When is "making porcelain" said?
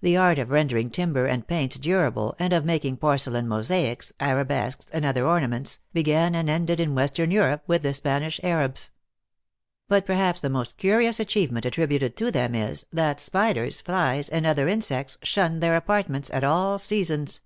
2.64-3.46